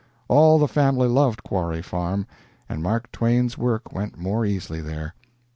All 0.27 0.57
the 0.57 0.67
family 0.67 1.07
loved 1.07 1.43
Quarry 1.43 1.83
Farm, 1.83 2.25
and 2.67 2.81
Mark 2.81 3.11
Twain's 3.11 3.55
work 3.55 3.93
went 3.93 4.17
more 4.17 4.43
easily 4.47 4.81
there. 4.81 5.13